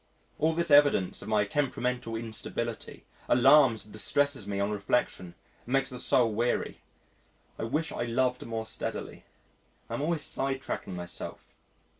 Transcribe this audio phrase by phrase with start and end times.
[0.39, 5.91] All this evidence of my temperamental instability alarms and distresses me on reflection and makes
[5.91, 6.81] the soul weary.
[7.59, 9.25] I wish I loved more steadily.
[9.91, 11.53] I am always sidetracking myself.